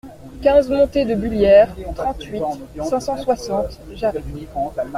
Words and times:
quinze 0.41 0.67
montée 0.67 1.05
de 1.05 1.13
Bullières, 1.13 1.75
trente-huit, 1.95 2.41
cinq 2.83 2.99
cent 3.01 3.17
soixante, 3.21 3.79
Jarrie 3.93 4.23